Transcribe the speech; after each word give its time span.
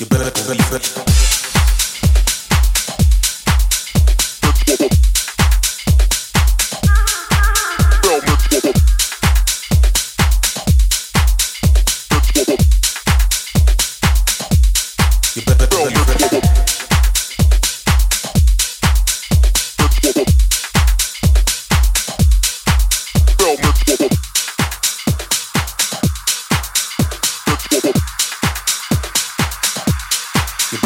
You 0.00 0.06
better, 0.06 0.30
better, 0.30 0.70
better. 0.70 1.37
Bill, 30.70 30.80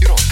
Bill. 0.00 0.27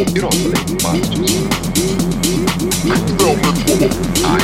You 0.00 0.22
don't 0.22 0.32
sleep 0.32 0.82
much. 0.82 1.14
You 2.86 2.96
don't 3.18 3.42
look 3.80 4.39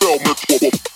Bell, 0.00 0.18
bell, 0.18 0.93